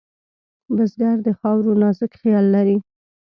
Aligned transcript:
بزګر 0.75 1.17
د 1.25 1.29
خاورو 1.39 1.71
نازک 1.81 2.11
خیال 2.21 2.45
لري 2.55 2.77